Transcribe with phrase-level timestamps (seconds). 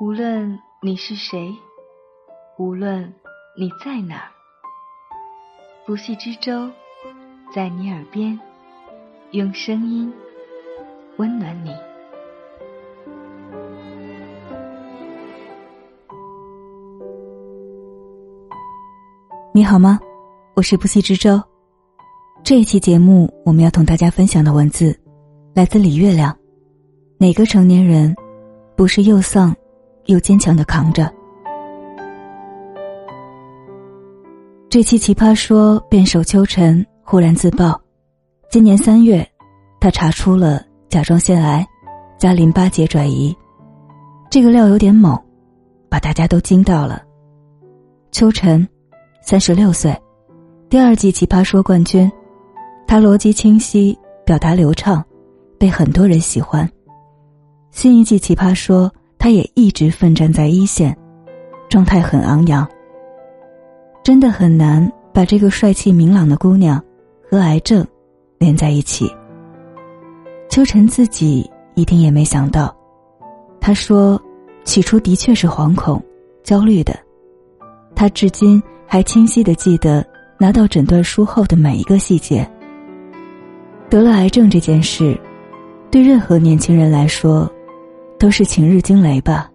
[0.00, 1.52] 无论你是谁，
[2.56, 3.12] 无论
[3.58, 4.30] 你在哪儿，
[5.84, 6.70] 不系之舟
[7.52, 8.38] 在你耳边，
[9.32, 10.12] 用声音
[11.16, 11.74] 温暖你。
[19.52, 19.98] 你好吗？
[20.54, 21.42] 我是不系之舟。
[22.44, 24.96] 这一期节目，我们要同大家分享的文字，
[25.54, 26.38] 来自李月亮。
[27.18, 28.14] 哪个成年人，
[28.76, 29.52] 不是又丧
[30.08, 31.10] 又坚强的扛着？
[34.68, 37.80] 这期奇葩说辩手秋晨忽然自曝，
[38.50, 39.26] 今年三月，
[39.80, 41.66] 他查出了甲状腺癌
[42.18, 43.34] 加淋巴结转移，
[44.28, 45.18] 这个料有点猛，
[45.88, 47.02] 把大家都惊到了。
[48.10, 48.68] 秋晨。
[49.20, 49.94] 三十六岁，
[50.70, 52.10] 第二季奇葩说冠军，
[52.86, 55.04] 他逻辑清晰，表达流畅，
[55.58, 56.66] 被很多人喜欢。
[57.70, 60.96] 新一季奇葩说，他也一直奋战在一线，
[61.68, 62.66] 状态很昂扬。
[64.02, 66.82] 真的很难把这个帅气明朗的姑娘
[67.30, 67.86] 和癌症
[68.38, 69.10] 连在一起。
[70.48, 72.74] 秋晨自己一定也没想到，
[73.60, 74.20] 他说，
[74.64, 76.02] 起初的确是惶恐、
[76.42, 76.98] 焦虑的，
[77.94, 78.62] 他至今。
[78.90, 80.02] 还清晰的记得
[80.38, 82.50] 拿到诊断书后的每一个细节。
[83.90, 85.14] 得了癌症这件事，
[85.90, 87.46] 对任何年轻人来说，
[88.18, 89.50] 都是晴日惊雷吧。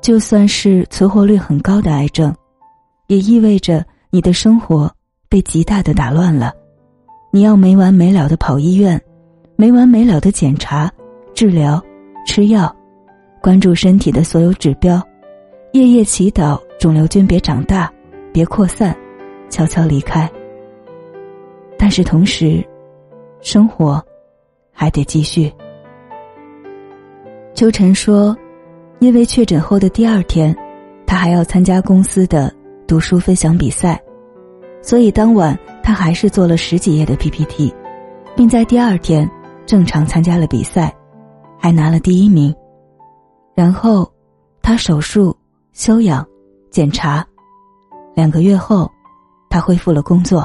[0.00, 2.34] 就算是存活率很高的癌症，
[3.08, 4.90] 也意味着你的生活
[5.28, 6.52] 被极大的打乱了。
[7.30, 9.00] 你要没完没了的跑医院，
[9.56, 10.90] 没完没了的检查、
[11.34, 11.82] 治疗、
[12.26, 12.74] 吃药，
[13.42, 15.02] 关注身体的所有指标，
[15.72, 16.58] 夜夜祈祷。
[16.78, 17.92] 肿瘤菌别长大，
[18.32, 18.96] 别扩散，
[19.50, 20.30] 悄悄离开。
[21.76, 22.64] 但是同时，
[23.40, 24.00] 生活
[24.72, 25.52] 还得继续。
[27.58, 28.38] 秋晨说
[29.02, 30.56] ：“因为确诊后的第二天，
[31.04, 32.54] 他还要参加公司的
[32.86, 34.00] 读书分享比赛，
[34.80, 37.74] 所以当晚他还是做了十几页的 PPT，
[38.36, 39.28] 并在第二天
[39.66, 40.94] 正常参加了比赛，
[41.58, 42.54] 还拿了第一名。
[43.56, 44.08] 然后，
[44.62, 45.36] 他手术
[45.72, 46.24] 休养。”
[46.70, 47.26] 检查，
[48.14, 48.88] 两个月后，
[49.50, 50.42] 他恢复了工作；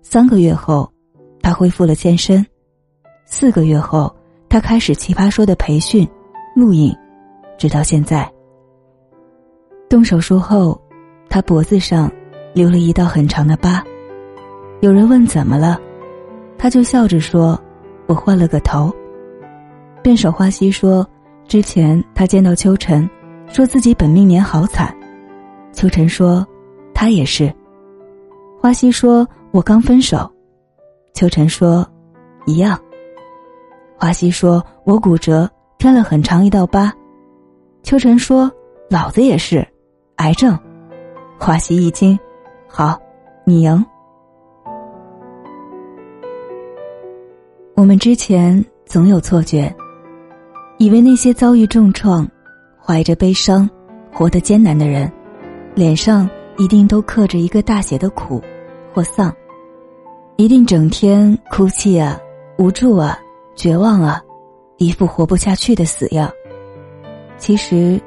[0.00, 0.90] 三个月后，
[1.42, 2.42] 他恢复了健身；
[3.26, 4.10] 四个月后，
[4.48, 6.08] 他开始奇葩说的培训、
[6.54, 6.96] 录影，
[7.58, 8.30] 直到现在。
[9.88, 10.80] 动手术后，
[11.28, 12.10] 他脖子上
[12.54, 13.82] 留了一道很长的疤。
[14.80, 15.80] 有人问怎么了，
[16.56, 17.60] 他就笑着说
[18.06, 18.92] ：“我换了个头。”
[20.02, 21.06] 辩手花溪说
[21.46, 23.08] ：“之前他见到秋晨，
[23.48, 24.94] 说自己本命年好惨。”
[25.72, 26.46] 秋晨说
[26.94, 27.52] ：“他也是。”
[28.60, 30.30] 花溪说：“我刚分手。”
[31.14, 31.86] 秋晨说
[32.46, 32.78] ：“一样。”
[33.98, 36.92] 花溪说：“我骨折，添了很长一道疤。”
[37.82, 38.52] 秋晨说
[38.90, 39.66] ：“老子也是，
[40.16, 40.56] 癌症。”
[41.40, 42.16] 华西一惊
[42.68, 43.00] ：“好，
[43.44, 43.84] 你赢。”
[47.74, 49.74] 我们之前总有错觉，
[50.76, 52.28] 以为那些遭遇重创、
[52.78, 53.68] 怀着悲伤、
[54.12, 55.10] 活得艰难的人。
[55.74, 58.42] 脸上一定都刻着一个大写的苦，
[58.92, 59.34] 或丧，
[60.36, 62.20] 一定整天哭泣啊、
[62.58, 63.18] 无助啊、
[63.54, 64.20] 绝望啊，
[64.80, 66.32] 一副活不下去的死样。
[67.36, 68.00] 其实，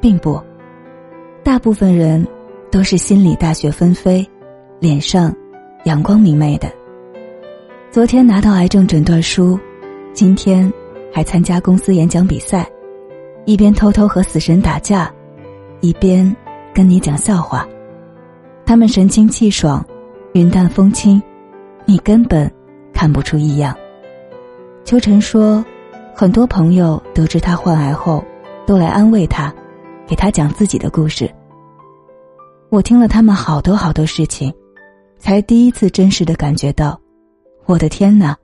[0.00, 0.40] 并不，
[1.44, 2.26] 大部分人
[2.70, 4.26] 都是心里大雪纷飞，
[4.80, 5.30] 脸上
[5.84, 6.72] 阳光明媚的。
[7.90, 9.60] 昨天拿到癌症诊断书，
[10.14, 10.72] 今天
[11.12, 12.66] 还参加公司演讲比赛，
[13.44, 15.12] 一边偷偷和死神打架，
[15.82, 16.34] 一边。
[16.72, 17.66] 跟你讲笑话，
[18.66, 19.82] 他们神清气爽，
[20.34, 21.22] 云淡风轻，
[21.86, 22.50] 你根本
[22.92, 23.74] 看不出异样。
[24.84, 25.64] 秋晨说，
[26.18, 28.24] 很多朋友得知他患癌后，
[28.66, 29.52] 都来安慰他，
[30.06, 31.30] 给他讲自己的故事。
[32.70, 34.50] 我听了他们好多好多事情，
[35.18, 36.98] 才第一次真实的感觉到，
[37.66, 38.34] 我的天哪，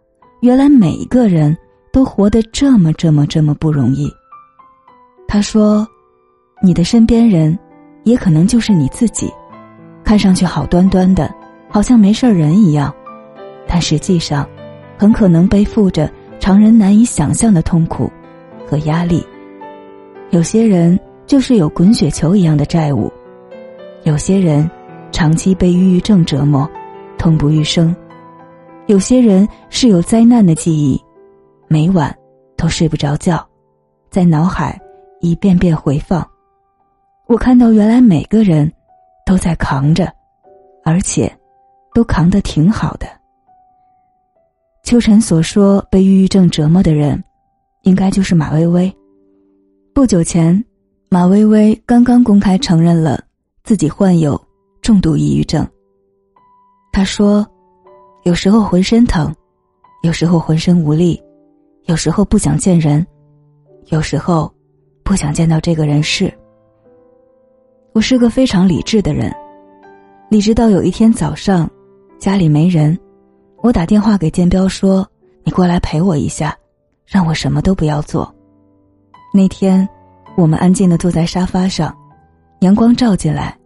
[0.42, 1.56] 原来每一个人
[1.90, 4.12] 都活得这么这么这么不容易。
[5.26, 5.88] 他说，
[6.62, 7.58] 你的身边人。
[8.04, 9.32] 也可能就是你自己，
[10.02, 11.32] 看上去好端端的，
[11.70, 12.92] 好像没事人一样，
[13.64, 14.44] 但实际上，
[14.98, 16.10] 很可能背负着
[16.42, 18.10] 常人难以想象的痛苦
[18.66, 19.24] 和压力。
[20.30, 23.08] 有些人就是有滚雪球一样的债务，
[24.02, 24.68] 有些人
[25.12, 26.68] 长期被抑郁症折磨，
[27.16, 27.94] 痛不欲生；
[28.86, 31.00] 有些人是有灾难的记忆，
[31.68, 32.12] 每晚
[32.56, 33.48] 都睡不着觉，
[34.10, 34.76] 在脑海
[35.20, 36.28] 一遍遍回放。
[37.28, 38.68] 我看到，原来每个人
[39.24, 40.12] 都在扛着，
[40.82, 41.32] 而且
[41.94, 43.06] 都扛得挺好的。
[44.82, 47.22] 秋晨所说被抑郁症折磨的人，
[47.82, 48.92] 应该就是马薇薇。
[49.94, 50.62] 不久前，
[51.08, 53.22] 马薇薇刚刚公开承认了
[53.62, 54.38] 自己患有
[54.82, 55.66] 重度抑郁症。
[56.92, 57.46] 她说
[58.24, 59.32] ：“有时候浑身疼，
[60.02, 61.22] 有时候浑身无力，
[61.84, 63.06] 有时候不想见人，
[63.86, 64.52] 有时候
[65.04, 66.32] 不想见到这个人世。”
[67.94, 69.32] 我是个非常理智的人，
[70.28, 71.70] 理智到有一天早上，
[72.18, 72.98] 家里没人，
[73.62, 75.08] 我打电话给建彪说
[75.44, 76.54] ：“你过来陪我一下，
[77.06, 78.30] 让我什么都不要做。”
[79.32, 79.88] 那天，
[80.36, 81.96] 我们安静的坐在沙发上，
[82.60, 83.56] 阳光照进来，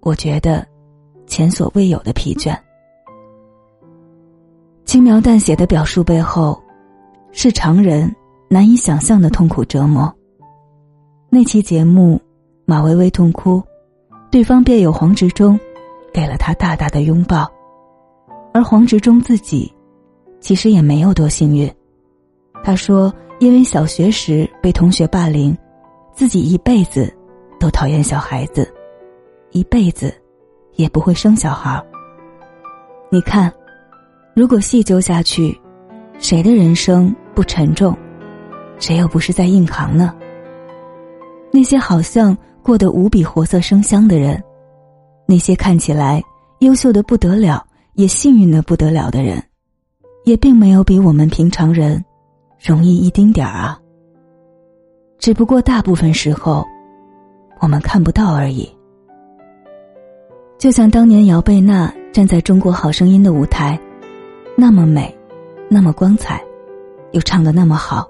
[0.00, 0.66] 我觉得
[1.26, 2.54] 前所未有的疲倦。
[4.84, 6.60] 轻描淡写的表述背后，
[7.32, 8.14] 是常人
[8.48, 10.12] 难以想象的痛苦折磨。
[11.30, 12.20] 那期节目。
[12.66, 13.60] 马薇薇痛哭，
[14.30, 15.58] 对方辩友黄执中
[16.14, 17.50] 给了她大大的拥抱，
[18.52, 19.72] 而黄执中自己
[20.40, 21.72] 其实也没有多幸运。
[22.62, 25.56] 他说，因为小学时被同学霸凌，
[26.12, 27.12] 自己一辈子
[27.58, 28.72] 都讨厌小孩子，
[29.52, 30.14] 一辈子
[30.74, 31.82] 也不会生小孩。
[33.10, 33.52] 你看，
[34.34, 35.58] 如果细究下去，
[36.18, 37.96] 谁的人生不沉重，
[38.78, 40.14] 谁又不是在硬扛呢？
[41.52, 42.36] 那些好像。
[42.62, 44.40] 过得无比活色生香的人，
[45.26, 46.22] 那些看起来
[46.58, 47.64] 优秀的不得了，
[47.94, 49.42] 也幸运的不得了的人，
[50.24, 52.04] 也并没有比我们平常人
[52.58, 53.78] 容易一丁点儿啊。
[55.18, 56.66] 只不过大部分时候，
[57.60, 58.68] 我们看不到而已。
[60.58, 63.78] 就像当年姚贝娜站在中国好声音的舞台，
[64.56, 65.14] 那么美，
[65.68, 66.42] 那么光彩，
[67.12, 68.08] 又唱的那么好，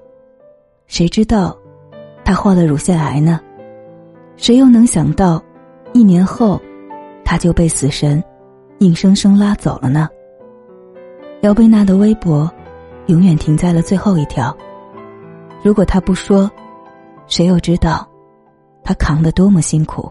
[0.87, 1.57] 谁知道，
[2.25, 3.41] 她患了乳腺癌呢？
[4.37, 5.43] 谁又能想到，
[5.93, 6.61] 一年后，
[7.25, 8.23] 她就被死神
[8.81, 10.09] 硬生生拉走了呢？
[11.43, 12.51] 姚贝娜的微博
[13.09, 14.57] 永远停在了最后一条。
[15.63, 16.51] 如果他不说，
[17.27, 18.09] 谁又知道
[18.83, 20.11] 他扛得多么辛苦？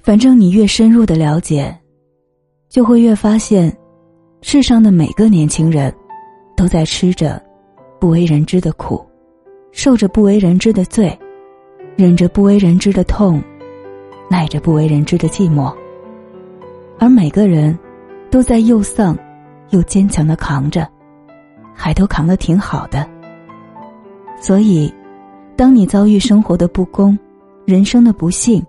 [0.00, 1.78] 反正你越深入的了解，
[2.70, 3.74] 就会越发现，
[4.40, 5.94] 世上的每个年轻人。
[6.56, 7.42] 都在吃着
[8.00, 9.04] 不为人知的苦，
[9.76, 11.18] 受着不为人知的罪，
[11.96, 13.42] 忍着不为人知的痛，
[14.30, 15.74] 耐着不为人知的寂寞。
[16.96, 17.76] 而每个人
[18.30, 19.18] 都在又丧
[19.70, 20.88] 又坚强的扛着，
[21.74, 23.04] 还都扛得挺好的。
[24.40, 24.94] 所以，
[25.56, 27.18] 当你遭遇生活的不公、
[27.64, 28.64] 人生的不幸，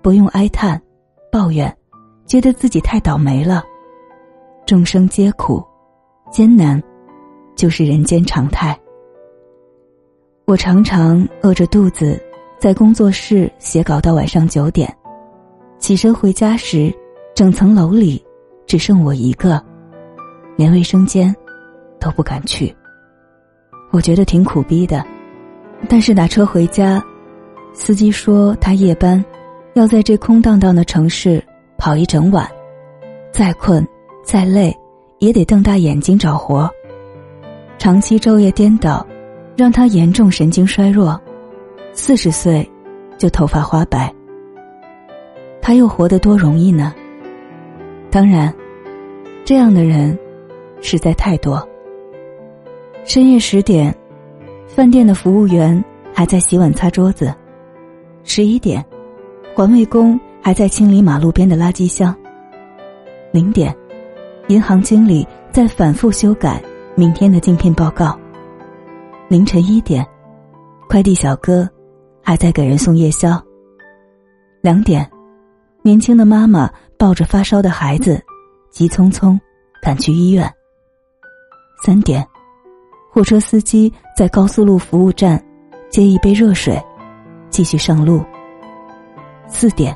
[0.00, 0.80] 不用哀叹、
[1.32, 1.76] 抱怨，
[2.26, 3.64] 觉得自己太倒霉了。
[4.64, 5.62] 众生皆苦，
[6.30, 6.80] 艰难。
[7.56, 8.78] 就是人间常态。
[10.48, 12.18] 我常常饿着肚子
[12.58, 14.90] 在工作室写稿到晚上九点，
[15.78, 16.90] 起身回家时，
[17.34, 18.24] 整层楼里
[18.66, 19.62] 只剩我一个，
[20.56, 21.36] 连卫生间
[22.00, 22.74] 都不敢去。
[23.90, 25.04] 我觉得挺苦逼的，
[25.86, 27.04] 但是打车回家，
[27.74, 29.22] 司机说他夜班，
[29.74, 31.44] 要在这空荡荡的城市
[31.76, 32.48] 跑一整晚，
[33.30, 33.86] 再困
[34.24, 34.74] 再累，
[35.18, 36.70] 也得瞪大眼睛找活。
[37.76, 39.06] 长期昼夜颠倒，
[39.58, 41.20] 让他严重神经衰弱，
[41.92, 42.64] 四十岁
[43.18, 44.14] 就头发花白。
[45.60, 46.94] 他又活得多容易呢？
[48.08, 48.54] 当然，
[49.44, 50.16] 这样的人
[50.80, 51.68] 实在太多。
[53.04, 53.92] 深夜十点，
[54.68, 55.84] 饭店的服务员
[56.14, 57.26] 还在洗碗擦桌子；
[58.22, 58.84] 十一点，
[59.56, 62.14] 环卫工还在清理马路边的垃圾箱；
[63.32, 63.74] 零点，
[64.46, 66.62] 银行经理在反复修改。
[66.94, 68.16] 明天的竞聘报告。
[69.28, 70.06] 凌晨一点，
[70.88, 71.68] 快递小哥
[72.22, 73.38] 还在给人送夜宵。
[74.62, 75.06] 两点，
[75.82, 78.18] 年轻的妈妈抱着发烧的孩子，
[78.70, 79.38] 急匆匆
[79.82, 80.50] 赶去医院。
[81.84, 82.26] 三点，
[83.12, 85.38] 货车司机在高速路服务站
[85.90, 86.82] 接一杯热水，
[87.50, 88.24] 继续上路。
[89.46, 89.94] 四点，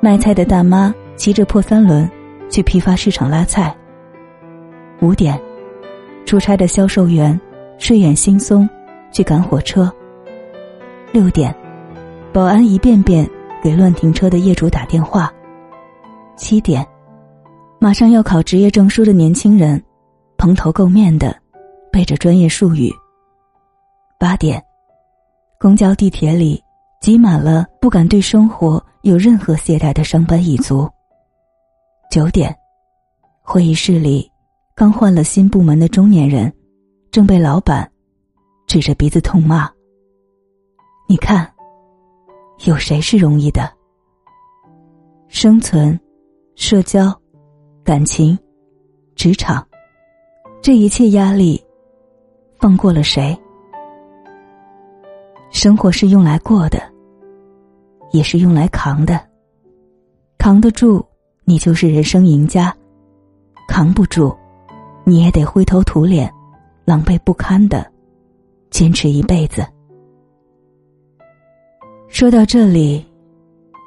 [0.00, 2.10] 卖菜的大妈骑着破三轮
[2.48, 3.76] 去批发市场拉菜。
[5.02, 5.38] 五点。
[6.24, 7.40] 出差的销售员
[7.78, 8.68] 睡眼惺忪
[9.12, 9.92] 去赶火车。
[11.12, 11.54] 六点，
[12.32, 13.28] 保安一遍遍
[13.62, 15.32] 给乱停车的业主打电话。
[16.36, 16.86] 七点，
[17.78, 19.82] 马上要考职业证书的年轻人
[20.36, 21.34] 蓬头垢面的
[21.90, 22.92] 背着专业术语。
[24.18, 24.62] 八点，
[25.58, 26.62] 公交地铁里
[27.00, 30.88] 挤满了不敢对生活有任何懈怠的上班一族。
[32.10, 32.54] 九点，
[33.42, 34.30] 会议室里。
[34.74, 36.52] 刚换了新部门的中年人，
[37.16, 37.90] 正被老板
[38.66, 39.70] 指着鼻子痛骂。
[41.08, 41.50] 你看，
[42.66, 43.72] 有谁是容易的？
[45.26, 45.98] 生存、
[46.56, 47.18] 社交、
[47.82, 48.38] 感情、
[49.14, 49.66] 职场，
[50.60, 51.58] 这一切压力，
[52.58, 53.34] 放过了谁？
[55.50, 56.78] 生活是用来过的，
[58.12, 59.18] 也是用来扛的。
[60.36, 61.02] 扛得住，
[61.44, 62.70] 你就是人生赢家；
[63.66, 64.36] 扛不住，
[65.02, 66.30] 你也得灰头土脸、
[66.86, 67.84] 狼狈不堪的
[68.70, 69.66] 坚持一辈子。
[72.06, 73.04] 说到这里，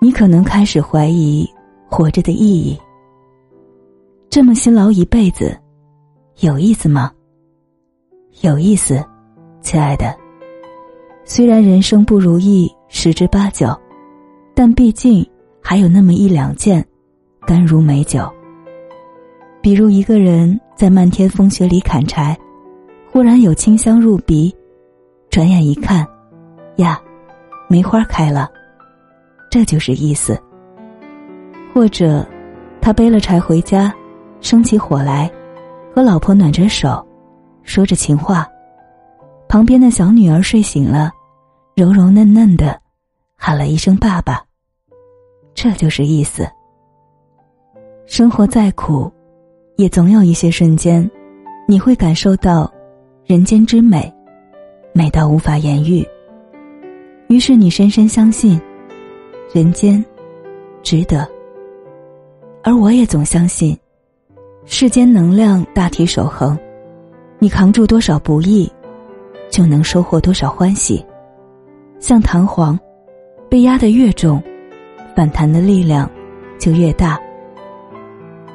[0.01, 1.50] 你可能开始怀疑
[1.89, 2.77] 活着的意义。
[4.29, 5.58] 这么辛劳一辈子，
[6.41, 7.10] 有意思吗？
[8.41, 9.01] 有意思，
[9.62, 10.13] 亲爱的。
[11.24, 13.68] 虽然人生不如意十之八九，
[14.53, 15.25] 但毕竟
[15.62, 16.86] 还有那么一两件，
[17.48, 18.29] 甘如美酒。
[19.62, 22.38] 比如一个人在漫天风雪里砍柴，
[23.12, 24.56] 忽然有清香入鼻，
[25.30, 26.08] 转眼一看，
[26.78, 27.01] 呀。
[27.72, 28.50] 梅花开了，
[29.51, 30.42] 这就是意思。
[31.72, 32.28] 或者，
[32.82, 33.94] 他背了柴回家，
[34.42, 35.32] 生起火来，
[35.94, 37.06] 和老婆暖着手，
[37.62, 38.48] 说着情话。
[39.48, 41.12] 旁边的小女儿睡醒了，
[41.75, 42.82] 柔柔嫩嫩的，
[43.38, 44.44] 喊了一声“爸爸”，
[45.54, 46.50] 这就是意思。
[48.08, 49.12] 生活再苦，
[49.75, 51.08] 也总有一些瞬间，
[51.68, 52.72] 你会感受到
[53.29, 54.12] 人间之美，
[54.91, 56.03] 美到无法言喻。
[57.27, 58.59] 于是你深深相信，
[59.53, 60.03] 人间
[60.81, 61.29] 值得。
[62.63, 63.77] 而我也总相信，
[64.65, 66.57] 世间能量大体守恒，
[67.38, 68.67] 你扛住多少不易，
[69.51, 71.05] 就能收获多少欢喜。
[72.00, 72.79] 像弹簧，
[73.48, 74.41] 被压得越重，
[75.15, 76.09] 反弹的力量
[76.57, 77.19] 就越大。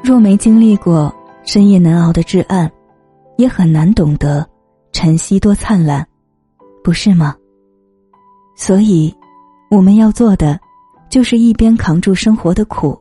[0.02, 1.14] 若没经历过
[1.44, 2.68] 深夜难熬的至暗，
[3.36, 4.44] 也很难懂得
[5.04, 6.02] 晨曦多灿烂，
[6.82, 7.36] 不是吗？
[8.56, 9.14] 所以，
[9.70, 10.58] 我们要做的，
[11.10, 12.98] 就是一边扛住生活的苦，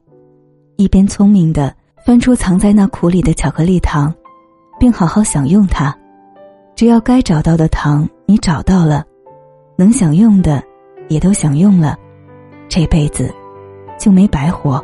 [0.76, 1.74] 一边聪明的
[2.06, 4.14] 翻出藏在那苦里的巧克力糖，
[4.78, 5.98] 并好好享用它。
[6.76, 9.06] 只要该找到的糖你找到了，
[9.78, 10.62] 能享用的
[11.08, 11.98] 也都享用了，
[12.68, 13.34] 这辈子
[13.98, 14.84] 就没白活。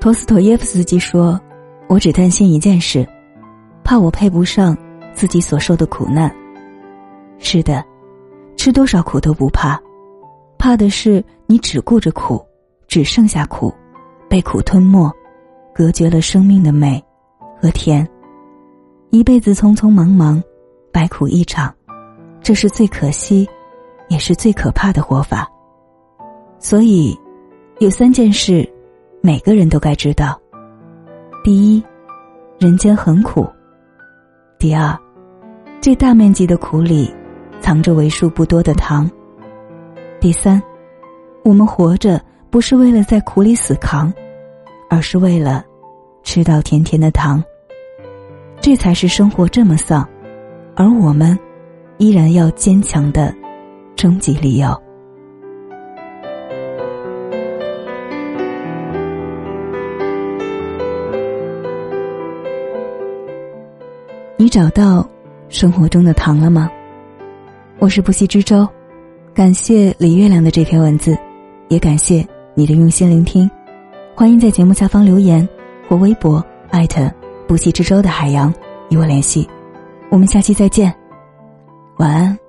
[0.00, 1.38] 陀思妥耶夫斯基说
[1.86, 3.06] ：“我只担心一件事，
[3.84, 4.76] 怕我配不上
[5.14, 6.34] 自己所受的苦难。”
[7.38, 7.84] 是的。
[8.56, 9.78] 吃多少苦都不怕，
[10.56, 12.42] 怕的是你只顾着苦，
[12.86, 13.70] 只剩下苦，
[14.26, 15.12] 被苦吞没，
[15.74, 17.04] 隔绝了生命的美
[17.60, 18.08] 和甜，
[19.10, 20.42] 一辈子匆匆忙忙，
[20.90, 21.74] 白苦一场，
[22.40, 23.46] 这是最可惜，
[24.08, 25.46] 也是最可怕的活法。
[26.58, 27.14] 所以，
[27.80, 28.66] 有三件事，
[29.20, 30.40] 每个人都该知道：
[31.42, 31.84] 第一，
[32.58, 33.44] 人间很苦；
[34.64, 34.98] 第二，
[35.78, 37.14] 这大面积的苦里。
[37.60, 39.10] 藏着为数不多的糖。
[40.18, 40.62] 第三，
[41.42, 42.18] 我们活着
[42.48, 44.10] 不是为了在苦里死扛，
[44.88, 45.62] 而是为了
[46.22, 47.44] 吃到甜甜的糖。
[48.58, 50.08] 这才是生活这么丧，
[50.74, 51.38] 而我们
[51.98, 53.34] 依然要坚强的
[53.94, 54.83] 终极理由。
[64.54, 65.04] 找到
[65.48, 66.70] 生活中的糖了吗？
[67.80, 68.64] 我是不息之舟，
[69.34, 71.18] 感谢李月亮的这篇文字，
[71.66, 73.50] 也感谢你的用心聆听。
[74.14, 75.48] 欢迎在节目下方留言
[75.88, 77.12] 或微博艾特
[77.48, 78.54] 不息之舟的海洋
[78.90, 79.44] 与我联系。
[80.08, 80.94] 我们下期再见，
[81.96, 82.43] 晚安。